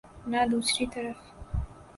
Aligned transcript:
نہ 0.31 0.41
دوسری 0.51 0.85
طرف۔ 0.93 1.17